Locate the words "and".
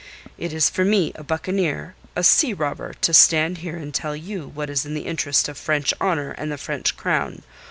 3.77-3.93, 6.31-6.51